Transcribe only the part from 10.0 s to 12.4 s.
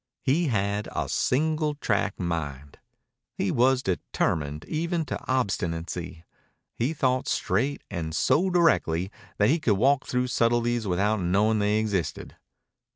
through subtleties without knowing they existed.